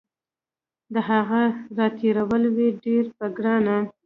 [0.93, 1.43] د هغه
[1.77, 3.77] راتېرول وي ډیر په ګرانه